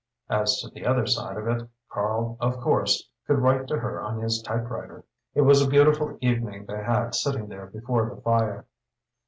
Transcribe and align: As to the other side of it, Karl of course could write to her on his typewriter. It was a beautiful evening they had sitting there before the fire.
As 0.31 0.59
to 0.61 0.67
the 0.69 0.83
other 0.83 1.05
side 1.05 1.37
of 1.37 1.47
it, 1.47 1.69
Karl 1.91 2.35
of 2.39 2.57
course 2.57 3.07
could 3.27 3.37
write 3.37 3.67
to 3.67 3.77
her 3.77 4.01
on 4.01 4.17
his 4.19 4.41
typewriter. 4.41 5.05
It 5.35 5.41
was 5.41 5.61
a 5.61 5.69
beautiful 5.69 6.17
evening 6.21 6.65
they 6.65 6.81
had 6.83 7.13
sitting 7.13 7.47
there 7.49 7.67
before 7.67 8.09
the 8.09 8.19
fire. 8.19 8.65